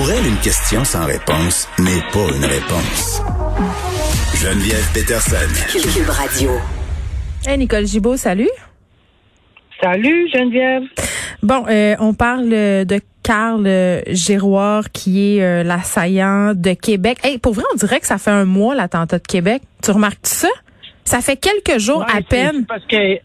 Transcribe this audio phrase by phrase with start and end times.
[0.00, 3.20] Pour elle, une question sans réponse n'est pas une réponse.
[4.34, 5.36] Geneviève Peterson.
[5.68, 6.52] Cube Radio.
[7.46, 8.48] Hey Nicole Gibault, salut.
[9.78, 10.84] Salut Geneviève.
[11.42, 17.18] Bon, euh, on parle de Carl euh, Giroir qui est euh, l'assaillant de Québec.
[17.22, 19.60] Hey, pour vrai, on dirait que ça fait un mois l'attentat de Québec.
[19.84, 20.48] Tu remarques ça?
[21.04, 22.64] Ça fait quelques jours Ouais, à peine.
[22.64, 23.18] Parce que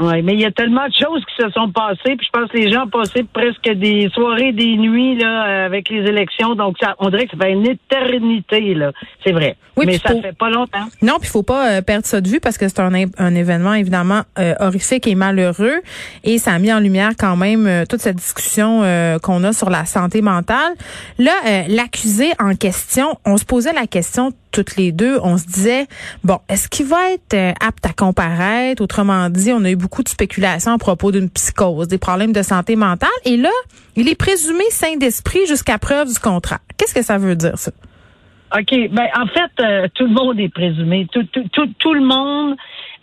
[0.00, 2.50] ouais, mais il y a tellement de choses qui se sont passées, puis je pense
[2.50, 6.54] que les gens ont passé presque des soirées, des nuits là euh, avec les élections,
[6.54, 8.92] donc ça, on dirait que ça fait une éternité là.
[9.24, 9.56] C'est vrai.
[9.76, 10.86] Oui, mais ça faut- fait pas longtemps.
[11.02, 13.74] Non, puis faut pas euh, perdre ça de vue parce que c'est un, un événement
[13.74, 15.80] évidemment euh, horrifique et malheureux
[16.24, 18.82] et ça a mis en lumière quand même euh, toute cette discussion
[19.22, 20.72] qu'on a sur la santé mentale.
[21.18, 21.32] Là,
[21.68, 25.86] l'accusé en question, on se posait la question toutes les deux, on se disait
[26.24, 28.82] bon, est-ce qu'il va être euh, apte à comparaître?
[28.82, 32.42] Autrement dit, on a eu beaucoup de spéculations à propos d'une psychose, des problèmes de
[32.42, 33.50] santé mentale et là,
[33.96, 36.60] il est présumé sain d'esprit jusqu'à preuve du contraire.
[36.76, 37.72] Qu'est-ce que ça veut dire ça?
[38.56, 38.70] OK.
[38.90, 41.06] Ben, en fait, euh, tout le monde est présumé.
[41.12, 42.56] Tout, tout, tout, tout le monde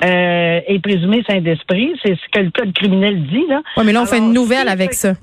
[0.03, 1.93] euh, est présumé saint d'esprit.
[2.03, 3.61] C'est ce que le code criminel dit, là.
[3.77, 5.13] Ouais, mais là on fait une nouvelle avec ça.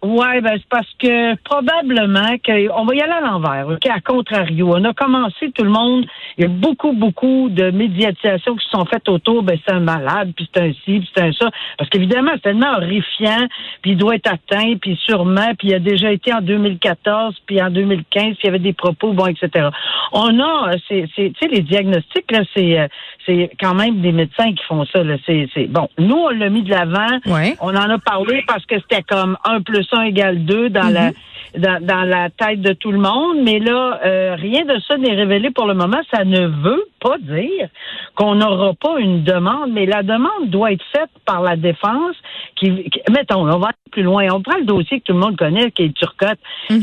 [0.00, 4.00] Ouais, ben c'est parce que probablement que on va y aller à l'envers, ok, à
[4.00, 4.72] contrario.
[4.76, 8.70] On a commencé tout le monde, il y a beaucoup, beaucoup de médiatisation qui se
[8.70, 11.50] sont faites autour, ben c'est un malade, puis c'est un ci, puis c'est un ça.
[11.76, 13.48] Parce qu'évidemment, c'est tellement horrifiant,
[13.82, 17.60] puis il doit être atteint, puis sûrement, puis il a déjà été en 2014, puis
[17.60, 19.68] en 2015, puis il y avait des propos, bon, etc.
[20.12, 22.86] On a, euh, c'est, c'est, tu sais, les diagnostics, là, c'est, euh,
[23.26, 25.16] c'est quand même des médecins qui font ça, là.
[25.26, 27.18] C'est, c'est, bon, nous, on l'a mis de l'avant.
[27.26, 27.56] Ouais.
[27.60, 31.10] On en a parlé parce que c'était comme 1 plus 1 égale 2 dans la
[31.56, 35.14] dans, dans la tête de tout le monde, mais là, euh, rien de ça n'est
[35.14, 36.00] révélé pour le moment.
[36.12, 37.68] Ça ne veut pas dire
[38.14, 42.16] qu'on n'aura pas une demande, mais la demande doit être faite par la défense.
[42.56, 44.26] Qui, qui- mettons, on va aller plus loin.
[44.32, 46.38] On prend le dossier que tout le monde connaît, qui est Turcotte.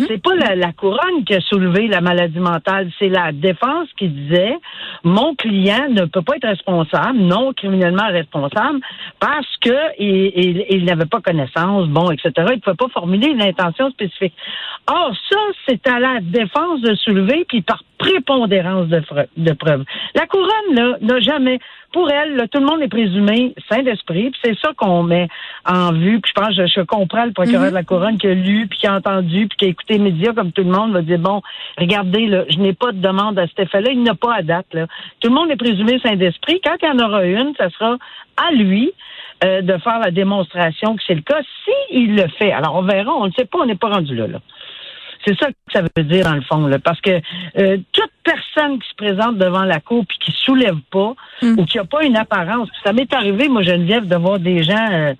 [0.07, 4.07] C'est pas la, la couronne qui a soulevé la maladie mentale, c'est la défense qui
[4.07, 4.55] disait
[5.03, 8.79] mon client ne peut pas être responsable, non criminellement responsable,
[9.19, 12.31] parce que il, il- il n'avait pas connaissance, bon, etc.
[12.37, 14.33] Il ne pouvait pas formuler une intention spécifique.
[14.87, 19.01] Or, ça, c'est à la défense de soulever, puis par prépondérance de,
[19.37, 19.83] de preuves.
[20.13, 21.59] La couronne, là, n'a jamais,
[21.93, 25.27] pour elle, là, tout le monde est présumé saint d'esprit, puis c'est ça qu'on met
[25.65, 26.19] en vue.
[26.19, 28.79] Puis je pense, je, je comprends le procureur de la couronne qui a lu, puis
[28.79, 31.19] qui a entendu, puis qui a écouté les médias, comme tout le monde, va dire,
[31.19, 31.41] bon,
[31.77, 34.67] regardez, là, je n'ai pas de demande à cet effet-là, il n'a pas à date.
[34.73, 34.87] Là.
[35.19, 36.59] Tout le monde est présumé saint d'esprit.
[36.63, 37.97] Quand il y en aura une, ça sera
[38.37, 38.91] à lui
[39.43, 42.51] euh, de faire la démonstration que c'est le cas, si il le fait.
[42.51, 44.27] Alors, on verra, on ne sait pas, on n'est pas rendu là.
[44.27, 44.39] là.
[45.25, 47.19] C'est ça que ça veut dire dans le fond, là, parce que
[47.57, 51.13] euh, toute personne qui se présente devant la cour puis qui soulève pas
[51.57, 54.87] ou qui a pas une apparence, ça m'est arrivé, moi Geneviève, de voir des gens,
[54.91, 55.13] euh,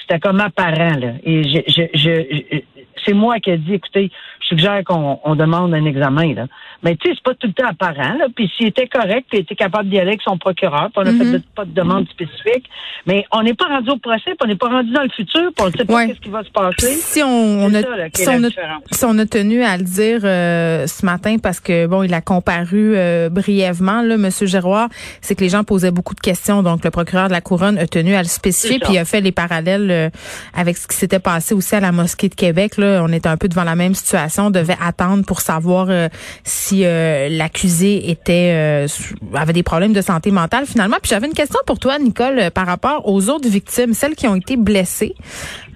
[0.00, 4.10] c'était comme apparent là, et je, je, je- je- c'est moi qui ai dit, écoutez,
[4.40, 6.46] je suggère qu'on on demande un examen là,
[6.82, 9.38] mais tu sais, c'est pas tout le temps apparent là, puis s'il était correct, puis
[9.38, 11.72] il était capable d'y aller avec son procureur, puis on a fait de- pas de
[11.72, 12.64] demande spécifique,
[13.06, 15.50] mais on n'est pas rendu au procès, puis on n'est pas rendu dans le futur,
[15.56, 16.06] puis on ne sait pas Ouais.
[16.08, 16.94] qu'est-ce qui va se passer.
[16.94, 18.82] Si on, a, ça, là, qui est si, la on a, différence.
[18.92, 22.20] si on a tenu à le dire euh, ce matin parce que bon, il a
[22.20, 24.88] comparu euh, brièvement là, Monsieur Giroir,
[25.20, 26.62] c'est que les gens posaient beaucoup de questions.
[26.62, 29.20] Donc le procureur de la couronne a tenu à le spécifier, puis il a fait
[29.20, 30.10] les parallèles euh,
[30.54, 32.76] avec ce qui s'était passé aussi à la mosquée de Québec.
[32.76, 34.46] Là, on était un peu devant la même situation.
[34.46, 36.08] On devait attendre pour savoir euh,
[36.44, 38.88] si euh, l'accusé était euh,
[39.34, 40.96] avait des problèmes de santé mentale finalement.
[41.02, 44.36] Puis j'avais une question pour toi, Nicole, par rapport aux autres victimes, celles qui ont
[44.36, 45.14] été blessées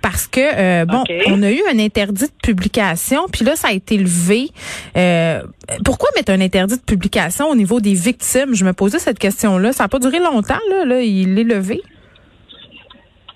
[0.01, 3.97] parce que bon, on a eu un interdit de publication, puis là ça a été
[3.97, 4.51] levé.
[4.97, 5.43] Euh,
[5.84, 8.55] pourquoi mettre un interdit de publication au niveau des victimes?
[8.55, 9.72] Je me posais cette question-là.
[9.72, 11.81] Ça n'a pas duré longtemps là, là il est levé.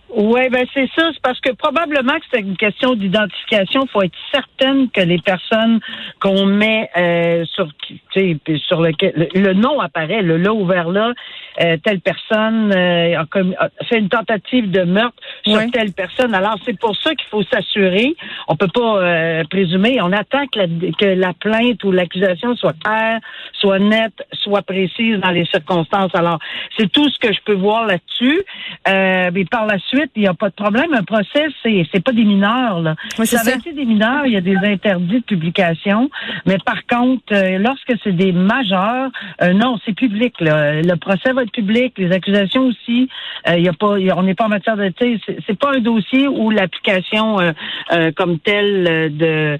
[0.08, 1.10] Oui, ben c'est ça.
[1.12, 3.82] C'est parce que probablement que c'est une question d'identification.
[3.84, 5.80] Il faut être certaine que les personnes
[6.20, 7.68] qu'on met euh, sur,
[8.14, 11.12] sur lequel le, le nom apparaît, le là ouvert là,
[11.60, 16.34] euh, telle personne euh, a, fait une tentative de meurtre sur telle personne.
[16.34, 18.14] Alors c'est pour ça qu'il faut s'assurer.
[18.48, 19.98] On peut pas euh, présumer.
[20.02, 23.20] On attend que la, que la plainte ou l'accusation soit claire,
[23.52, 26.14] soit nette, soit précise dans les circonstances.
[26.14, 26.38] Alors
[26.78, 28.42] c'est tout ce que je peux voir là-dessus.
[28.88, 30.92] Euh, mais par la suite, il n'y a pas de problème.
[30.94, 32.80] Un procès, c'est c'est pas des mineurs.
[32.80, 32.94] Là.
[33.18, 36.10] Oui, ça avait été des mineurs, il y a des interdits de publication.
[36.44, 39.10] Mais par contre, euh, lorsque c'est des majeurs,
[39.42, 40.34] euh, non, c'est public.
[40.40, 40.82] Là.
[40.82, 43.08] Le procès va public, les accusations aussi.
[43.48, 45.58] Euh, y a pas, il y a- on n'est pas en matière de, c'est- c'est
[45.58, 47.52] pas un dossier où l'application euh,
[47.92, 49.58] euh, comme telle euh, de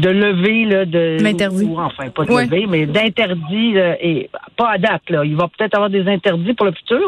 [0.00, 1.64] de lever là, de L'interdit.
[1.64, 2.44] ou- ou enfin pas de Ouais.
[2.44, 5.08] lever, mais d'interdit et pas à date.
[5.10, 5.24] Là.
[5.24, 6.98] Il va peut-être avoir des interdits pour le futur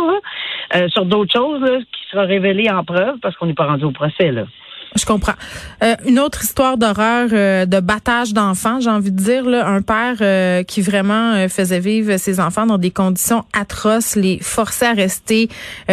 [0.72, 3.84] là, sur d'autres choses là, qui sera révélé en preuve parce qu'on n'est pas rendu
[3.84, 4.44] au procès là.
[4.96, 5.34] Je comprends.
[5.82, 9.82] Euh, une autre histoire d'horreur, euh, de battage d'enfants, j'ai envie de dire, là, un
[9.82, 14.92] père euh, qui vraiment faisait vivre ses enfants dans des conditions atroces, les forçait à
[14.92, 15.48] rester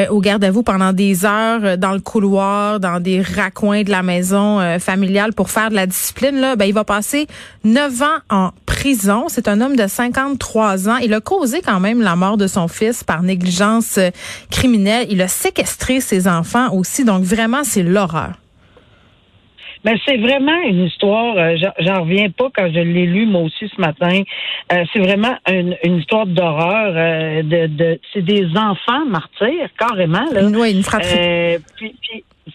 [0.09, 4.03] au garde à vous pendant des heures dans le couloir, dans des raccoins de la
[4.03, 6.39] maison familiale pour faire de la discipline.
[6.39, 7.27] Là, ben, il va passer
[7.63, 9.25] neuf ans en prison.
[9.27, 10.97] C'est un homme de 53 ans.
[10.97, 13.99] Il a causé quand même la mort de son fils par négligence
[14.49, 15.07] criminelle.
[15.09, 17.03] Il a séquestré ses enfants aussi.
[17.03, 18.40] Donc vraiment, c'est l'horreur.
[19.83, 23.69] Mais c'est vraiment une histoire, euh, j'en reviens pas quand je l'ai lu moi aussi
[23.75, 24.21] ce matin.
[24.71, 26.93] Euh, c'est vraiment une, histoire d'horreur.
[26.95, 30.25] Euh, de, de c'est des enfants martyrs, carrément.
[30.31, 30.43] Là.
[30.45, 31.57] Oui, une fratrie.
[31.77, 31.95] puis,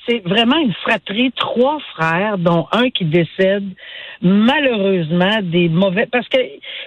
[0.06, 3.64] c'est vraiment une fratrie, trois frères, dont un qui décède
[4.22, 6.38] malheureusement des mauvais parce que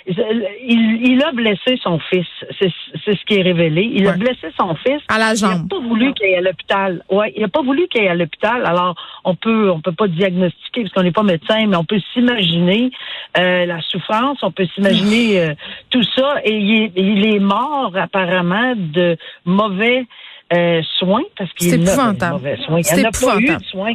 [0.08, 2.28] il, a blessé son fils.
[2.60, 2.72] C'est
[3.06, 3.90] ce qui est révélé.
[3.94, 5.02] Il a blessé son fils.
[5.08, 5.52] À la jambe.
[5.52, 7.04] Il n'a pas voulu qu'il aille à l'hôpital.
[7.10, 8.66] Ouais, il n'a pas voulu qu'il aille à l'hôpital.
[8.66, 12.02] Alors on peut on peut pas diagnostiquer parce qu'on n'est pas médecin, mais on peut
[12.14, 12.92] s'imaginer
[13.38, 14.40] euh, la souffrance.
[14.42, 15.54] On peut s'imaginer euh,
[15.90, 16.36] tout ça.
[16.44, 20.06] Et il il est mort apparemment de mauvais
[20.54, 22.82] euh, soins parce qu'il y a mauvais soins.
[22.92, 23.94] Il n'y a pas eu de soins.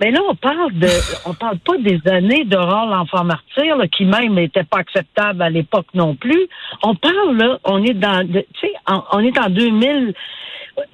[0.00, 0.88] Mais là, on parle de,
[1.26, 5.88] on parle pas des années d'horreur l'enfant martyr, qui même n'était pas acceptable à l'époque
[5.92, 6.48] non plus.
[6.84, 10.14] On parle là, on est dans, tu sais, on est en 2000,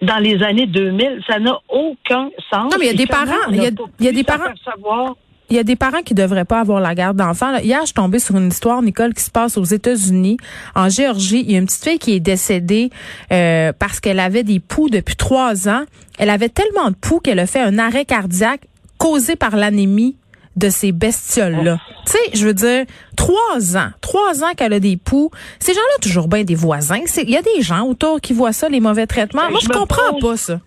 [0.01, 2.73] dans les années 2000, ça n'a aucun sens.
[2.73, 4.45] Non, mais il y a des parents, il y a, y a des parents.
[4.65, 5.17] Savoir
[5.51, 7.57] il y a des parents qui devraient pas avoir la garde d'enfants.
[7.59, 10.39] Hier, je suis tombée sur une histoire, Nicole, qui se passe aux États-Unis,
[10.75, 11.45] en Géorgie.
[11.47, 12.91] Il y a une petite fille qui est décédée
[13.33, 15.85] euh, parce qu'elle avait des poux depuis trois ans.
[16.19, 18.63] Elle avait tellement de poux qu'elle a fait un arrêt cardiaque
[18.99, 20.17] causé par l'anémie
[20.57, 21.79] de ces bestioles-là.
[21.81, 21.93] Oh.
[22.07, 22.85] Tu sais, je veux dire,
[23.17, 25.31] trois ans, trois ans qu'elle a des poux.
[25.59, 27.01] Ces gens-là, toujours bien des voisins.
[27.23, 29.43] Il y a des gens autour qui voient ça, les mauvais traitements.
[29.43, 30.61] Ben, Moi, je, comprends pas ça.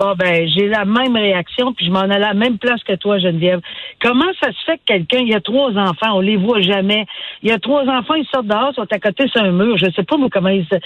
[0.00, 2.94] Bon, ben, j'ai la même réaction, puis je m'en allais à la même place que
[2.94, 3.60] toi, Geneviève.
[4.00, 7.04] Comment ça se fait que quelqu'un, il y a trois enfants, on les voit jamais.
[7.42, 9.76] Il y a trois enfants, ils sortent dehors, sont à côté sur un mur.
[9.76, 10.76] Je sais pas, moi, comment ils se...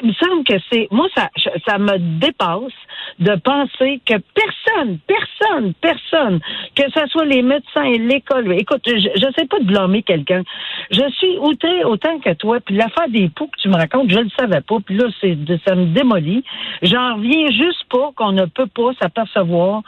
[0.00, 0.86] il me semble que c'est...
[0.92, 1.28] Moi, ça,
[1.66, 2.72] ça me dépasse
[3.18, 4.65] de penser que personne,
[5.06, 6.40] personne, personne,
[6.74, 8.52] que ce soit les médecins et l'école...
[8.52, 10.42] Écoute, je, je sais pas de blâmer quelqu'un.
[10.90, 14.18] Je suis outré autant que toi, puis l'affaire des poux que tu me racontes, je
[14.18, 15.36] le savais pas, puis là, c'est,
[15.66, 16.44] ça me démolit.
[16.82, 19.82] J'en reviens juste pas qu'on ne peut pas s'apercevoir.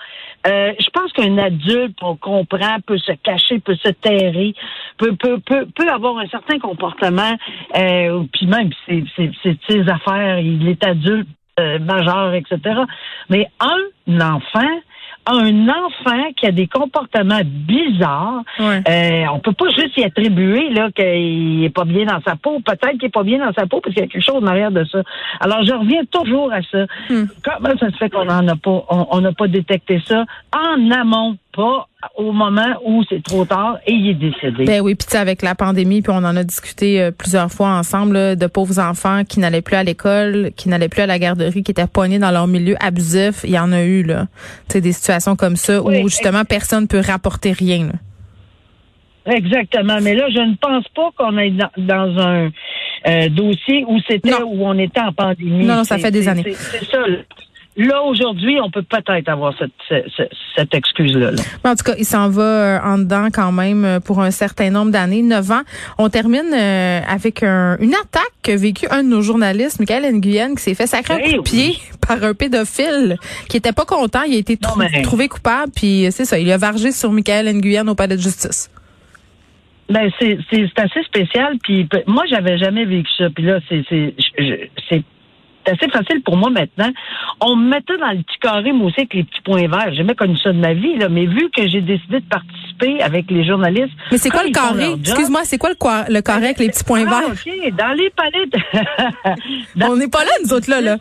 [0.46, 4.54] Euh, je pense qu'un adulte, on comprend, peut se cacher, peut se terrer,
[4.96, 7.36] peut, peut, peut, peut avoir un certain comportement,
[7.76, 9.04] euh, puis même c'est
[9.68, 12.58] ses affaires, il est adulte, euh, majeur, etc.
[13.28, 14.80] Mais un enfant,
[15.26, 20.90] un enfant qui a des comportements bizarres, euh, on peut pas juste y attribuer là
[20.90, 22.60] qu'il est pas bien dans sa peau.
[22.60, 24.46] Peut-être qu'il est pas bien dans sa peau parce qu'il y a quelque chose en
[24.46, 25.02] arrière de ça.
[25.40, 26.86] Alors je reviens toujours à ça.
[27.10, 27.26] Hmm.
[27.42, 30.24] Comment ça se fait qu'on n'en a pas, on n'a pas détecté ça?
[30.54, 34.64] En amont, pas au moment où c'est trop tard et il est décédé.
[34.64, 38.36] Ben oui, puis avec la pandémie, puis on en a discuté euh, plusieurs fois ensemble
[38.36, 41.70] de pauvres enfants qui n'allaient plus à l'école, qui n'allaient plus à la garderie, qui
[41.70, 43.42] étaient poignés dans leur milieu abusif.
[43.44, 44.26] Il y en a eu là,
[44.68, 47.88] tu des situations comme ça où justement personne peut rapporter rien.
[49.26, 52.50] Exactement, mais là je ne pense pas qu'on est dans, un
[53.06, 55.66] euh, dossier où c'était où on était en pandémie.
[55.66, 56.44] Non, non, ça fait des années.
[56.46, 56.98] C'est ça.
[57.06, 57.18] Là,
[57.86, 60.02] aujourd'hui, on peut peut-être avoir cette,
[60.56, 61.30] cette, excuse-là.
[61.64, 64.70] En tout cas, il s'en va euh, en dedans quand même euh, pour un certain
[64.70, 65.62] nombre d'années, neuf ans.
[65.98, 70.62] On termine euh, avec une attaque qu'a vécu un de nos journalistes, Michael Nguyen, qui
[70.62, 73.16] s'est fait sacrer un coup de pied par un pédophile
[73.48, 74.22] qui était pas content.
[74.22, 74.56] Il a été
[75.02, 78.70] trouvé coupable, puis c'est ça, il a vargé sur Michael Nguyen au palais de justice.
[79.88, 80.38] Ben c'est
[80.76, 81.56] assez spécial.
[81.62, 83.30] Puis moi, j'avais jamais vécu ça.
[83.30, 85.02] Puis là, c'est c'est
[85.68, 86.90] c'est assez facile pour moi maintenant.
[87.40, 89.90] On me mettait dans le petit carré, moi aussi, avec les petits points verts.
[89.90, 91.08] J'ai jamais connu ça de ma vie, là.
[91.08, 93.92] Mais vu que j'ai décidé de participer avec les journalistes.
[94.10, 94.92] Mais c'est quoi le carré?
[94.92, 97.30] Excuse-moi, c'est quoi le, le, carré avec les petits points ah, verts?
[97.30, 97.74] OK.
[97.76, 99.84] Dans les de...
[99.88, 100.96] On n'est pas là, nous autres, là, là.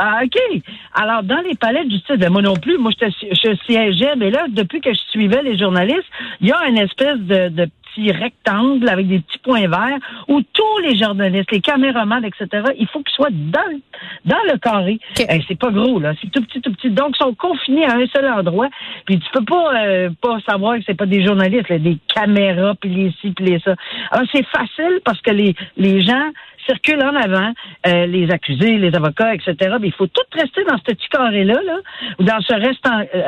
[0.00, 0.62] Ah, OK.
[0.94, 4.30] Alors, dans les palais de justice, ben, moi non plus, moi, je, je siégeais, mais
[4.30, 6.06] là, depuis que je suivais les journalistes,
[6.40, 7.68] il y a une espèce de, de
[8.12, 13.00] rectangle avec des petits points verts où tous les journalistes, les caméramans, etc., il faut
[13.02, 13.80] qu'ils soient dans,
[14.24, 14.98] dans le carré.
[15.16, 16.12] c'est pas gros, là.
[16.20, 16.90] C'est tout petit, tout petit.
[16.90, 18.68] Donc, ils sont confinés à un seul endroit.
[19.06, 22.90] Puis tu peux pas, euh, pas savoir que c'est pas des journalistes, des caméras, puis
[22.90, 23.74] les ci, puis les ça.
[24.10, 26.30] Alors, c'est facile parce que les, les gens
[26.66, 27.52] circulent en avant,
[27.86, 29.76] euh, les accusés, les avocats, etc.
[29.80, 31.76] Mais il faut tout rester dans ce petit carré-là, là,
[32.18, 32.54] ou dans ce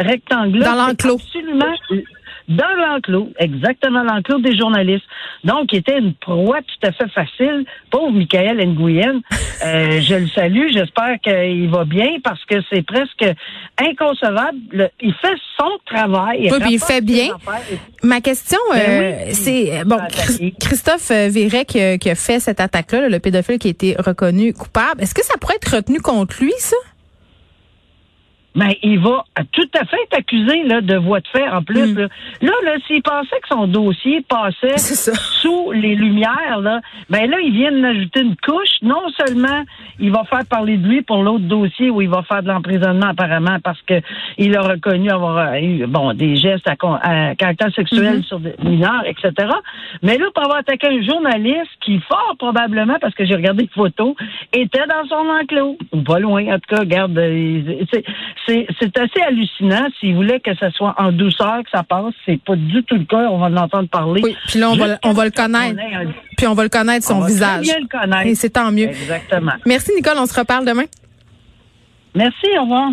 [0.07, 0.65] rectangle-là.
[0.67, 1.15] Dans l'enclos.
[1.15, 1.75] Absolument
[2.51, 5.05] dans l'enclos, exactement l'enclos des journalistes.
[5.45, 7.65] Donc, il était une proie tout à fait facile.
[7.91, 9.21] Pauvre Michael Nguyen,
[9.65, 13.25] euh, je le salue, j'espère qu'il va bien parce que c'est presque
[13.79, 14.91] inconcevable.
[15.01, 16.49] il fait son travail.
[16.51, 17.29] Oui, puis il fait bien.
[18.03, 19.99] Ma question, ben euh, c'est bon,
[20.61, 25.01] Christophe Véret qui, a fait cette attaque-là, le pédophile qui a été reconnu coupable.
[25.01, 26.77] Est-ce que ça pourrait être retenu contre lui, ça?
[28.55, 31.95] Mais il va tout à fait être accusé là, de voie de fait en plus.
[31.95, 32.09] Hmm.
[32.43, 37.53] Là, là, s'il pensait que son dossier passait sous les lumières, là, ben là, ils
[37.53, 38.81] viennent d'ajouter une couche.
[38.83, 39.65] Non seulement
[39.99, 43.09] il va faire parler de lui pour l'autre dossier où il va faire de l'emprisonnement
[43.09, 44.01] apparemment parce que
[44.39, 48.23] il a reconnu avoir eu bon des gestes à, caractère sexuel hmm.
[48.25, 49.49] sur des mineurs, etc.
[50.03, 53.69] Mais là, pour avoir attaqué un journaliste qui, fort probablement, parce que j'ai regardé les
[53.69, 54.15] photos,
[54.53, 55.79] était dans son enclos.
[56.05, 57.85] Pas loin, en tout cas, regarde, euh,
[58.79, 59.87] c'est assez hallucinant.
[59.99, 63.05] S'il voulait que ça soit en douceur, que ça passe, c'est pas du tout le
[63.05, 63.29] cas.
[63.31, 64.23] On va l'entendre parler.
[64.23, 65.79] Oui, puis là, on va, on va le connaître.
[66.37, 67.63] Puis on va le connaître, son visage.
[67.63, 68.27] bien le connaître.
[68.27, 68.89] Et c'est tant mieux.
[68.89, 69.53] Exactement.
[69.67, 70.19] Merci, Nicole.
[70.19, 70.85] On se reparle demain.
[72.15, 72.47] Merci.
[72.59, 72.91] Au revoir.